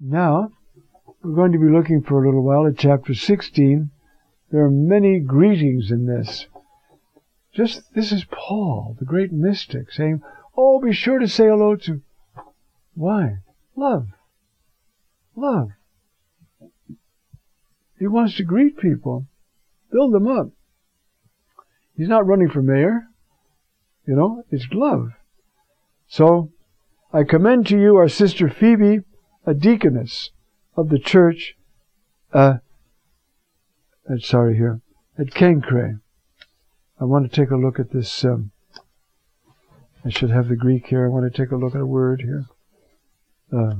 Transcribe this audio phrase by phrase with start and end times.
[0.00, 0.52] Now,
[1.22, 3.90] we're going to be looking for a little while at chapter 16.
[4.50, 6.46] There are many greetings in this.
[7.54, 10.22] Just, this is Paul, the great mystic, saying,
[10.56, 12.02] Oh, be sure to say hello to.
[12.94, 13.38] Why?
[13.74, 14.08] Love.
[15.34, 15.70] Love.
[17.98, 19.26] He wants to greet people,
[19.90, 20.50] build them up.
[21.96, 23.08] He's not running for mayor.
[24.06, 25.12] You know, it's love.
[26.06, 26.52] So,
[27.12, 29.00] I commend to you our sister Phoebe,
[29.46, 30.30] a deaconess
[30.76, 31.56] of the church,
[32.32, 32.58] uh,
[34.10, 34.80] at, sorry here,
[35.18, 36.00] at Cenchreae.
[37.00, 38.50] I want to take a look at this, um,
[40.04, 41.04] I should have the Greek here.
[41.04, 42.46] I want to take a look at a word here.
[43.52, 43.76] Uh,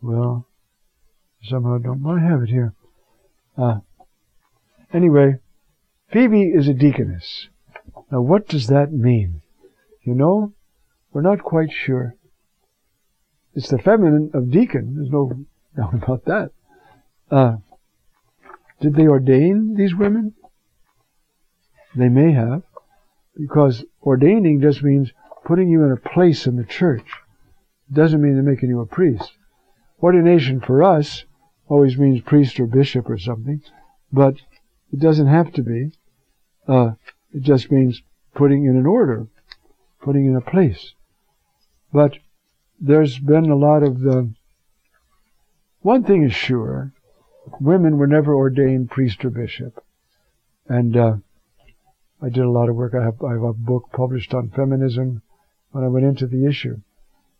[0.00, 0.46] well,
[1.42, 2.74] somehow I don't, I have it here.
[3.56, 3.80] Uh,
[4.92, 5.38] anyway,
[6.12, 7.48] Phoebe is a deaconess.
[8.10, 9.42] Now, what does that mean?
[10.02, 10.52] You know,
[11.12, 12.14] we're not quite sure.
[13.54, 14.94] It's the feminine of deacon.
[14.96, 15.32] There's no
[15.76, 16.50] doubt about that.
[17.30, 17.56] Uh,
[18.80, 20.34] did they ordain these women?
[21.96, 22.62] They may have,
[23.36, 25.12] because ordaining just means
[25.44, 27.06] putting you in a place in the church.
[27.90, 29.32] It doesn't mean they're making you a priest.
[30.02, 31.24] Ordination for us
[31.68, 33.62] always means priest or bishop or something,
[34.12, 34.36] but
[34.92, 35.92] it doesn't have to be.
[36.68, 36.92] Uh,
[37.32, 38.02] it just means
[38.34, 39.26] putting in an order,
[40.00, 40.94] putting in a place.
[41.92, 42.18] But
[42.80, 44.32] there's been a lot of the.
[45.80, 46.92] One thing is sure,
[47.60, 49.82] women were never ordained priest or bishop,
[50.68, 51.16] and uh,
[52.20, 52.94] I did a lot of work.
[52.94, 55.22] I have, I have a book published on feminism
[55.70, 56.80] when I went into the issue.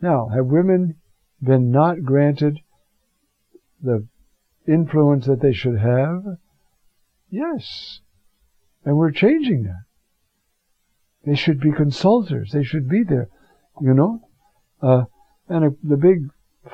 [0.00, 0.96] Now, have women
[1.40, 2.60] been not granted
[3.82, 4.06] the
[4.66, 6.24] influence that they should have?
[7.30, 8.00] Yes.
[8.84, 9.84] And we're changing that.
[11.24, 12.50] They should be consultors.
[12.52, 13.28] They should be there,
[13.80, 14.28] you know?
[14.84, 15.04] Uh,
[15.48, 16.28] and a, the big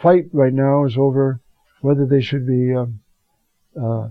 [0.00, 1.40] fight right now is over
[1.82, 3.00] whether they should be um,
[3.80, 4.08] uh,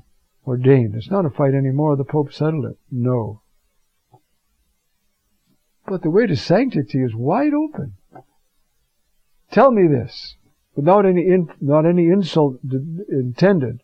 [0.47, 0.95] ordained.
[0.95, 1.97] It's not a fight anymore.
[1.97, 2.77] The Pope settled it.
[2.89, 3.41] No.
[5.85, 7.95] But the way to sanctity is wide open.
[9.51, 10.37] Tell me this,
[10.75, 12.59] without any in, not any insult
[13.09, 13.81] intended.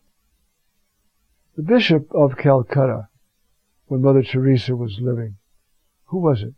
[1.56, 3.08] The Bishop of Calcutta,
[3.88, 5.36] when Mother Teresa was living,
[6.06, 6.54] who was it?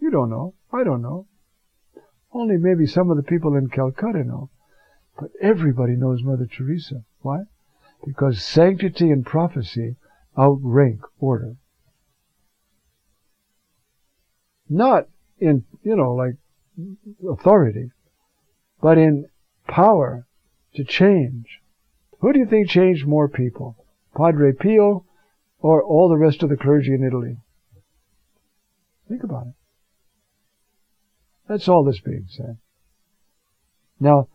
[0.00, 0.54] You don't know.
[0.72, 1.26] I don't know.
[2.32, 4.50] Only maybe some of the people in Calcutta know.
[5.18, 7.04] But everybody knows Mother Teresa.
[7.20, 7.40] Why?
[8.06, 9.96] Because sanctity and prophecy
[10.38, 11.56] outrank order.
[14.68, 15.08] Not
[15.38, 16.36] in, you know, like
[17.28, 17.90] authority,
[18.80, 19.26] but in
[19.66, 20.26] power
[20.76, 21.60] to change.
[22.20, 23.84] Who do you think changed more people?
[24.16, 25.04] Padre Pio
[25.58, 27.36] or all the rest of the clergy in Italy?
[29.08, 29.54] Think about it.
[31.50, 32.58] That's all that's being said.
[33.98, 34.28] Now,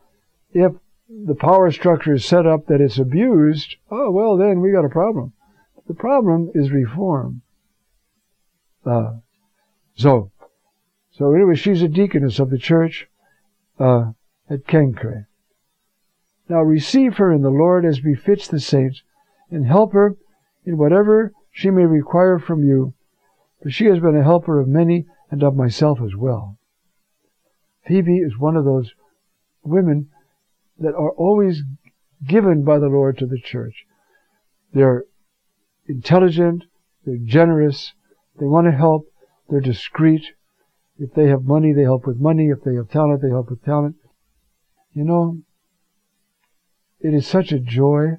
[0.52, 0.74] if
[1.08, 4.90] the power structure is set up that it's abused, oh, well, then we got a
[4.90, 5.31] problem.
[5.88, 7.42] The problem is reform.
[8.86, 9.20] Uh,
[9.96, 10.30] so,
[11.14, 13.08] so anyway, she's a deaconess of the church
[13.80, 14.12] uh,
[14.50, 15.25] at Cenchreae.
[16.50, 19.04] Now receive her in the Lord as befits the saints,
[19.50, 20.18] and help her
[20.66, 22.94] in whatever she may require from you,
[23.64, 26.58] for she has been a helper of many and of myself as well.
[27.88, 28.91] Phoebe is one of those
[29.63, 30.09] women
[30.79, 31.63] that are always
[32.25, 33.85] given by the Lord to the church.
[34.73, 35.06] They're
[35.88, 36.63] intelligent,
[37.06, 37.94] they're generous,
[38.40, 39.07] they want to help,
[39.50, 40.24] they're discreet.
[40.97, 42.50] If they have money, they help with money.
[42.50, 43.95] If they have talent, they help with talent.
[44.94, 45.40] You know,
[47.01, 48.18] it is such a joy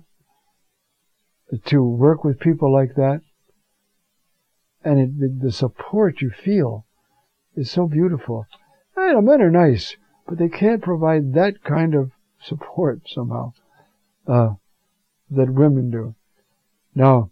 [1.67, 3.21] to work with people like that.
[4.85, 6.87] And it, the, the, support you feel
[7.57, 8.47] is so beautiful.
[8.97, 9.97] And men are nice,
[10.27, 13.53] but they can't provide that kind of support somehow
[14.27, 14.55] uh,
[15.31, 16.15] that women do.
[16.95, 17.31] Now,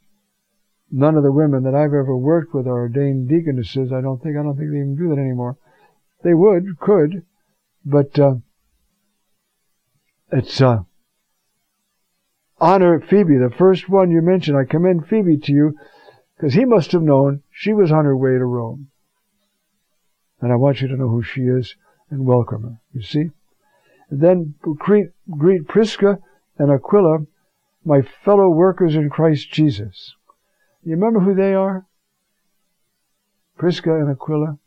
[0.91, 3.93] none of the women that I've ever worked with are ordained deaconesses.
[3.93, 5.57] I don't think I don't think they even do that anymore.
[6.23, 7.25] They would, could,
[7.85, 8.37] but uh,
[10.31, 10.81] it's uh,
[12.61, 14.57] honor Phoebe, the first one you mentioned.
[14.57, 15.75] I commend Phoebe to you
[16.37, 18.91] because he must have known she was on her way to Rome.
[20.45, 21.75] And I want you to know who she is
[22.11, 22.81] and welcome her.
[22.93, 23.31] You see?
[24.11, 26.19] And then greet, greet Prisca
[26.59, 27.21] and Aquila,
[27.83, 30.15] my fellow workers in Christ Jesus.
[30.85, 31.87] You remember who they are?
[33.57, 34.59] Prisca and Aquila.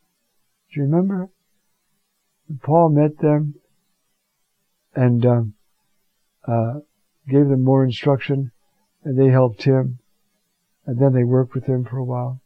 [0.71, 1.29] Do you remember?
[2.50, 3.53] And Paul met them
[4.95, 5.53] and um,
[6.47, 6.80] uh,
[7.30, 8.51] gave them more instruction,
[9.03, 10.00] and they helped him,
[10.88, 12.41] and then they worked with him for a while.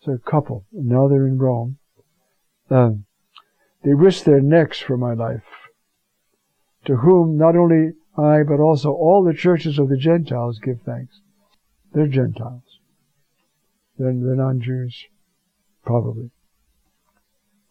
[0.00, 1.76] So a couple, and now they're in Rome.
[2.70, 3.04] Um,
[3.82, 5.44] They risk their necks for my life.
[6.86, 11.20] To whom not only I, but also all the churches of the Gentiles give thanks.
[11.92, 12.80] They're Gentiles.
[13.98, 15.06] They're, they're non-Jews.
[15.84, 16.30] Probably.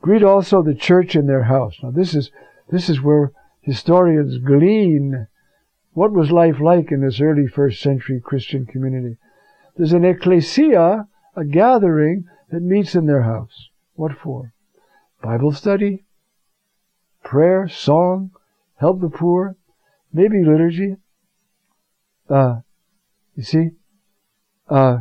[0.02, 1.76] Greet also the church in their house.
[1.84, 2.32] Now this is,
[2.70, 3.32] this is where
[3.62, 5.28] historians glean
[5.94, 9.18] what was life like in this early first century Christian community.
[9.76, 13.70] There's an ecclesia, a gathering that meets in their house.
[13.96, 14.54] What for?
[15.26, 16.04] Bible study,
[17.24, 18.30] prayer, song,
[18.76, 19.56] help the poor,
[20.14, 20.98] maybe liturgy.
[22.30, 22.58] Uh,
[23.36, 23.70] you see,
[24.70, 25.00] uh,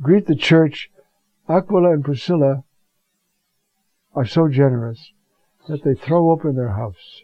[0.00, 0.90] greet the church.
[1.46, 2.64] Aquila and Priscilla
[4.14, 5.12] are so generous
[5.68, 7.20] that they throw open their house.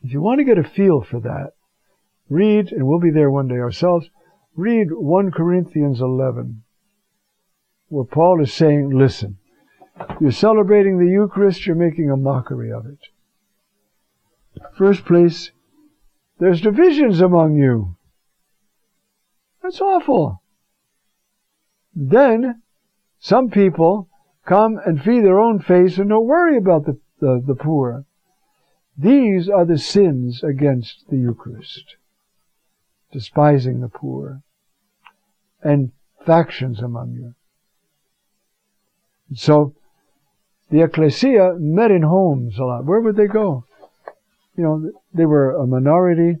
[0.00, 1.54] If you want to get a feel for that,
[2.28, 4.08] read, and we'll be there one day ourselves,
[4.54, 6.62] read 1 Corinthians 11,
[7.92, 9.36] where Paul is saying, listen,
[10.18, 12.98] you're celebrating the Eucharist, you're making a mockery of it.
[14.78, 15.50] First place,
[16.38, 17.96] there's divisions among you.
[19.62, 20.42] That's awful.
[21.94, 22.62] Then,
[23.18, 24.08] some people
[24.46, 28.06] come and feed their own face and don't worry about the, the, the poor.
[28.96, 31.96] These are the sins against the Eucharist.
[33.12, 34.40] Despising the poor.
[35.62, 35.92] And
[36.24, 37.34] factions among you.
[39.34, 39.74] So,
[40.70, 42.84] the ecclesia met in homes a lot.
[42.84, 43.64] Where would they go?
[44.56, 46.38] You know, they were a minority,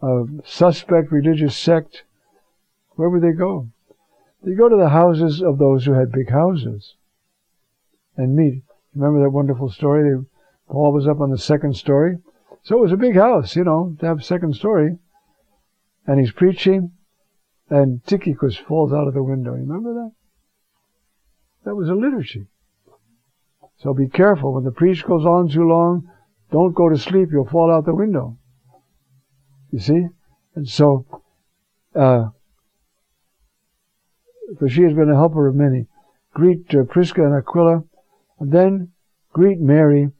[0.00, 2.02] a suspect religious sect.
[2.96, 3.68] Where would they go?
[4.42, 6.94] They go to the houses of those who had big houses
[8.16, 8.62] and meet.
[8.94, 10.24] Remember that wonderful story?
[10.68, 12.18] Paul was up on the second story.
[12.62, 14.98] So it was a big house, you know, to have a second story.
[16.06, 16.92] And he's preaching,
[17.70, 19.54] and Tychicus falls out of the window.
[19.54, 20.12] You remember that?
[21.64, 22.46] That was a liturgy.
[23.78, 24.54] So be careful.
[24.54, 26.08] When the preach goes on too long,
[26.50, 27.30] don't go to sleep.
[27.32, 28.36] You'll fall out the window.
[29.70, 30.06] You see?
[30.54, 31.06] And so,
[31.94, 32.28] uh,
[34.58, 35.86] for she has been a helper of many.
[36.34, 37.84] Greet uh, Prisca and Aquila,
[38.38, 38.92] and then
[39.32, 40.10] greet Mary,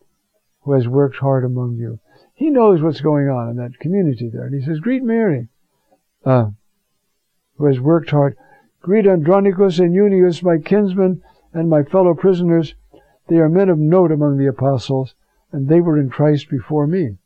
[0.63, 1.99] who has worked hard among you.
[2.35, 4.47] He knows what's going on in that community there.
[4.47, 5.49] And he says, Greet Mary,
[6.25, 6.51] uh,
[7.57, 8.37] who has worked hard.
[8.81, 11.23] Greet Andronicus and Junias, my kinsmen
[11.53, 12.75] and my fellow prisoners.
[13.29, 15.15] They are men of note among the apostles,
[15.53, 17.19] and they were in Christ before me.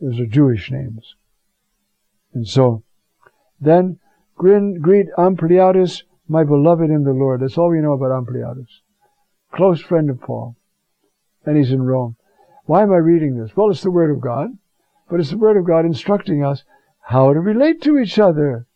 [0.00, 1.14] Those are Jewish names.
[2.32, 2.82] And so,
[3.60, 3.98] then
[4.36, 7.40] greet Ampliatus, my beloved in the Lord.
[7.40, 8.80] That's all we know about Ampliatus.
[9.52, 10.56] Close friend of Paul
[11.48, 12.16] and he's in Rome.
[12.66, 13.56] Why am I reading this?
[13.56, 14.50] Well, it's the Word of God,
[15.08, 16.62] but it's the Word of God instructing us
[17.00, 18.66] how to relate to each other.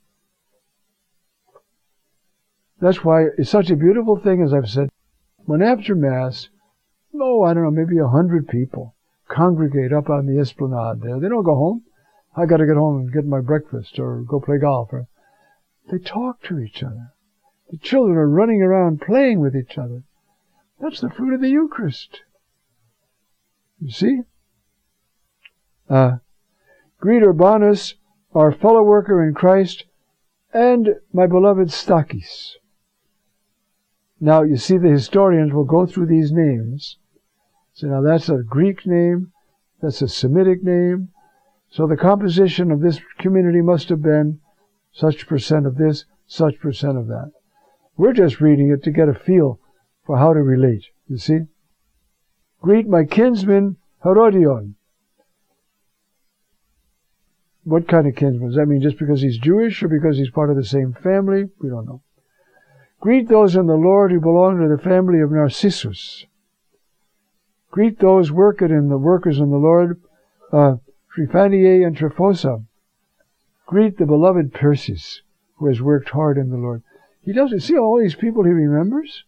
[2.83, 4.89] That's why it's such a beautiful thing, as I've said.
[5.45, 6.49] When after Mass,
[7.15, 8.97] oh, I don't know, maybe a hundred people
[9.29, 11.21] congregate up on the esplanade there.
[11.21, 11.85] They don't go home.
[12.37, 14.93] I got to get home and get my breakfast or go play golf.
[14.93, 15.07] Or
[15.93, 17.13] they talk to each other.
[17.71, 20.03] The children are running around playing with each other.
[20.81, 22.23] That's the fruit of the Eucharist.
[23.81, 24.21] You see?
[25.89, 26.17] Uh,
[26.99, 27.95] greet Urbanus,
[28.35, 29.85] our fellow worker in Christ,
[30.53, 32.57] and my beloved Stachys.
[34.25, 36.97] Now, you see, the historians will go through these names.
[37.73, 39.33] So now that's a Greek name,
[39.81, 41.09] that's a Semitic name.
[41.71, 44.39] So the composition of this community must have been
[44.93, 47.33] such percent of this, such percent of that.
[47.97, 49.59] We're just reading it to get a feel
[50.07, 51.41] for how to relate, you see?
[52.61, 54.77] Greet my kinsman Herodion.
[57.65, 58.51] What kind of kinsman?
[58.51, 61.51] Does that mean just because he's Jewish or because he's part of the same family?
[61.61, 62.03] We don't know.
[63.03, 66.25] Greet those in the Lord who belong to the family of Narcissus.
[67.73, 70.01] Greet those working in the workers in the Lord,
[70.53, 70.77] uh,
[71.13, 72.65] Tryphaena and Tryphosa.
[73.67, 75.23] Greet the beloved Persis,
[75.57, 76.85] who has worked hard in the Lord.
[77.25, 79.25] He doesn't see all these people he remembers,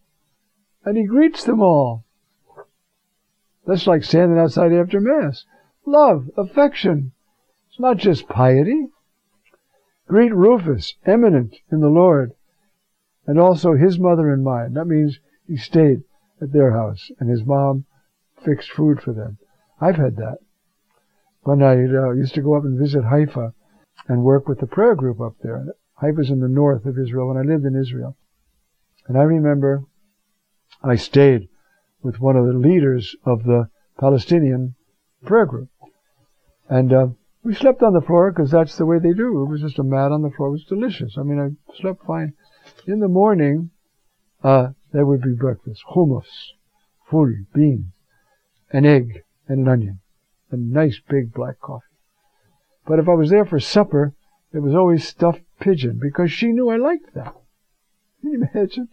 [0.84, 2.04] and he greets them all.
[3.66, 5.46] That's like standing outside after Mass.
[5.84, 7.10] Love, affection.
[7.70, 8.86] It's not just piety.
[10.06, 12.34] Greet Rufus, eminent in the Lord,
[13.26, 14.74] and also his mother and mine.
[14.74, 16.02] That means he stayed
[16.40, 17.84] at their house, and his mom
[18.44, 19.38] fixed food for them.
[19.80, 20.38] I've had that.
[21.42, 23.52] When I uh, used to go up and visit Haifa
[24.08, 25.74] and work with the prayer group up there.
[26.00, 28.16] Haifa's in the north of Israel, and I lived in Israel.
[29.06, 29.84] And I remember
[30.82, 31.48] I stayed
[32.02, 34.74] with one of the leaders of the Palestinian
[35.24, 35.68] prayer group.
[36.68, 37.06] And uh,
[37.42, 39.42] we slept on the floor because that's the way they do.
[39.42, 40.48] It was just a mat on the floor.
[40.48, 41.16] It was delicious.
[41.18, 42.34] I mean, I slept fine.
[42.86, 43.70] In the morning,
[44.42, 45.82] uh, that would be breakfast.
[45.94, 46.52] Hummus,
[47.08, 47.92] full, beans,
[48.70, 50.00] an egg, and an onion,
[50.50, 51.84] a nice big black coffee.
[52.86, 54.14] But if I was there for supper,
[54.52, 57.34] it was always stuffed pigeon because she knew I liked that.
[58.20, 58.88] Can you imagine?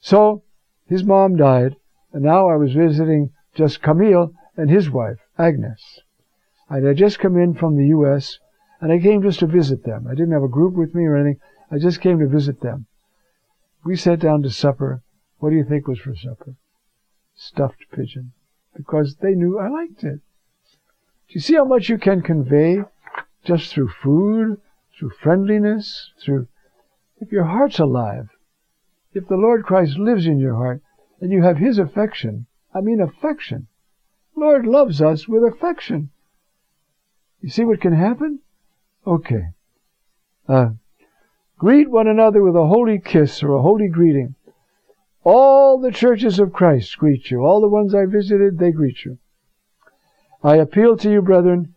[0.00, 0.42] So
[0.86, 1.76] his mom died,
[2.12, 6.00] and now I was visiting just Camille and his wife, Agnes.
[6.68, 8.38] I had just come in from the U.S.,
[8.80, 10.06] and I came just to visit them.
[10.06, 11.40] I didn't have a group with me or anything.
[11.70, 12.86] I just came to visit them.
[13.84, 15.02] We sat down to supper.
[15.38, 16.54] What do you think was for supper?
[17.34, 18.32] Stuffed pigeon.
[18.76, 20.20] Because they knew I liked it.
[21.28, 22.82] Do you see how much you can convey
[23.44, 24.60] just through food,
[24.98, 26.48] through friendliness, through,
[27.20, 28.28] if your heart's alive,
[29.14, 30.82] if the Lord Christ lives in your heart,
[31.20, 33.66] and you have His affection, I mean affection.
[34.36, 36.10] Lord loves us with affection.
[37.40, 38.40] You see what can happen?
[39.06, 39.48] Okay.
[40.48, 40.70] Uh,
[41.60, 44.34] greet one another with a holy kiss or a holy greeting.
[45.24, 47.44] All the churches of Christ greet you.
[47.44, 49.18] All the ones I visited, they greet you.
[50.42, 51.74] I appeal to you, brethren,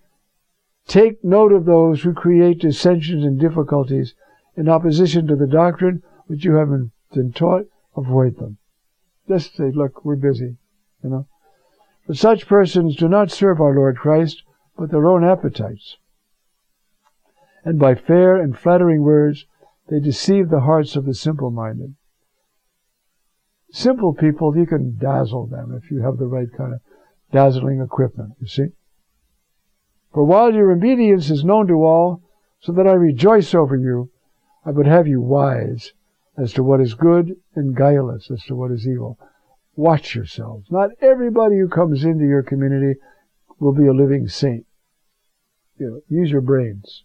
[0.88, 4.16] take note of those who create dissensions and difficulties
[4.56, 6.70] in opposition to the doctrine which you have
[7.14, 7.66] been taught.
[7.98, 8.60] Avoid them.
[9.28, 10.56] Just say, look, we're busy,
[11.04, 11.28] you know.
[12.08, 14.44] But such persons do not serve our Lord Christ,
[14.78, 15.98] but their own appetites.
[17.66, 19.46] And by fair and flattering words,
[19.90, 21.96] they deceive the hearts of the simple-minded.
[23.72, 26.80] Simple people, you can dazzle them if you have the right kind of
[27.32, 28.68] dazzling equipment, you see.
[30.14, 32.22] For while your obedience is known to all,
[32.60, 34.12] so that I rejoice over you,
[34.66, 35.92] I would have you wise
[36.38, 39.18] as to what is good and guileless as to what is evil.
[39.76, 40.68] Watch yourselves.
[40.70, 43.00] Not everybody who comes into your community
[43.60, 44.66] will be a living saint.
[45.78, 47.04] You know, use your brains.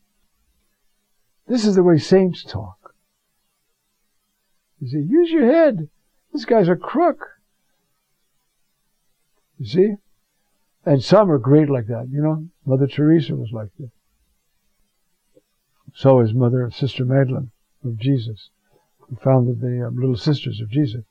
[1.49, 2.95] This is the way saints talk.
[4.81, 5.88] You see, use your head.
[6.33, 7.26] This guy's a crook.
[9.59, 9.95] You see?
[10.85, 12.09] And some are great like that.
[12.11, 13.90] You know, Mother Teresa was like that.
[15.95, 17.50] So is Mother, Sister Magdeleine
[17.85, 18.50] of Jesus,
[18.99, 21.02] who founded the um, Little Sisters of Jesus.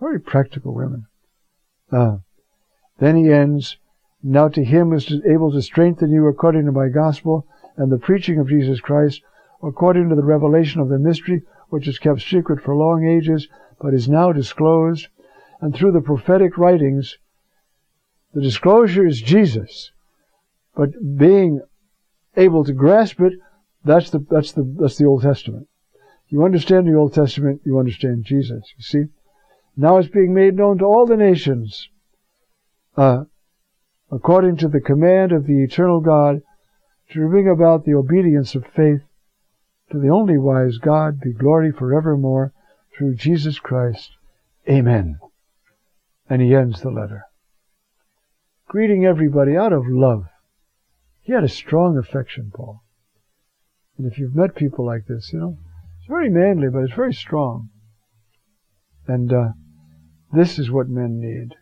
[0.00, 1.06] Very practical women.
[1.90, 2.18] Uh,
[2.98, 3.76] then he ends,
[4.22, 7.46] Now to him who is able to strengthen you according to my gospel
[7.76, 9.22] and the preaching of Jesus Christ,
[9.62, 13.48] according to the revelation of the mystery which is kept secret for long ages,
[13.80, 15.08] but is now disclosed,
[15.60, 17.16] and through the prophetic writings
[18.34, 19.92] the disclosure is Jesus,
[20.74, 21.60] but being
[22.36, 23.34] able to grasp it,
[23.84, 25.68] that's the that's the that's the Old Testament.
[26.28, 28.72] You understand the Old Testament, you understand Jesus.
[28.76, 29.04] You see,
[29.76, 31.88] now it's being made known to all the nations,
[32.96, 33.24] uh,
[34.10, 36.40] according to the command of the eternal God,
[37.10, 39.02] to bring about the obedience of faith.
[39.92, 42.52] To the only wise God be glory forevermore
[42.96, 44.10] through Jesus Christ.
[44.68, 45.18] Amen.
[46.28, 47.26] And he ends the letter
[48.72, 50.24] greeting everybody out of love.
[51.20, 52.82] He had a strong affection, Paul.
[53.98, 55.58] And if you've met people like this, you know,
[55.98, 57.68] it's very manly, but it's very strong.
[59.06, 59.48] And uh,
[60.32, 61.54] this is what men need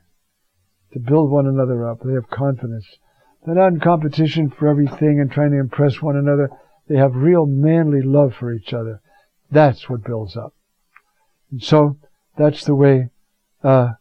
[0.92, 1.98] to build one another up.
[2.04, 2.86] They have confidence.
[3.44, 6.48] They're not in competition for everything and trying to impress one another.
[6.90, 9.00] They have real manly love for each other.
[9.48, 10.54] That's what builds up.
[11.52, 11.96] And so
[12.36, 13.10] that's the way
[13.62, 13.92] uh,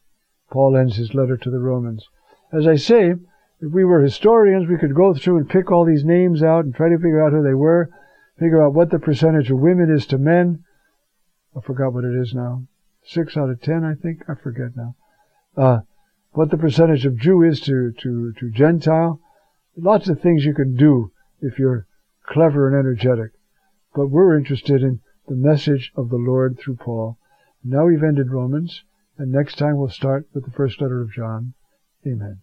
[0.49, 2.09] Paul ends his letter to the Romans.
[2.51, 6.03] As I say, if we were historians, we could go through and pick all these
[6.03, 7.91] names out and try to figure out who they were,
[8.39, 10.63] figure out what the percentage of women is to men.
[11.55, 12.63] I forgot what it is now.
[13.03, 14.23] Six out of ten, I think.
[14.27, 14.95] I forget now.
[15.55, 15.81] Uh,
[16.31, 19.19] what the percentage of Jew is to, to, to Gentile.
[19.77, 21.85] Lots of things you can do if you're
[22.29, 23.31] clever and energetic.
[23.95, 27.17] But we're interested in the message of the Lord through Paul.
[27.63, 28.83] Now we've ended Romans,
[29.17, 31.53] and next time we'll start with the first letter of John.
[32.05, 32.39] Amen.